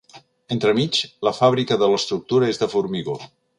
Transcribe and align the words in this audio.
Entremig, 0.55 1.01
la 1.29 1.35
fàbrica 1.41 1.79
de 1.83 1.91
l'estructura 1.93 2.51
és 2.55 2.63
de 2.65 2.73
formigó. 2.75 3.19